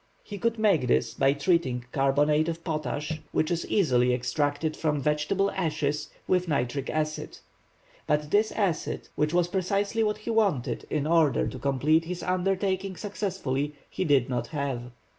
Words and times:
He 0.23 0.39
could 0.39 0.57
make 0.57 0.87
this 0.87 1.13
by 1.13 1.33
treating 1.33 1.85
carbonate 1.91 2.49
of 2.49 2.63
potash, 2.63 3.21
which 3.31 3.51
is 3.51 3.67
easily 3.67 4.15
extracted 4.15 4.75
from 4.75 4.99
vegetable 4.99 5.51
ashes, 5.51 6.09
with 6.27 6.47
nitric 6.47 6.89
acid. 6.89 7.37
But 8.07 8.31
this 8.31 8.51
acid, 8.53 9.09
which 9.13 9.31
was 9.31 9.47
precisely 9.47 10.01
what 10.03 10.17
he 10.17 10.31
wanted 10.31 10.87
in 10.89 11.05
order 11.05 11.47
to 11.47 11.59
complete 11.59 12.05
his 12.05 12.23
undertaking 12.23 12.95
successfully, 12.97 13.75
he 13.91 14.03
did 14.03 14.27
not 14.27 14.47
have. 14.47 14.91